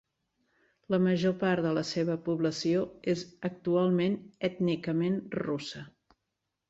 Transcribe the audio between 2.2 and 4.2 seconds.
població és actualment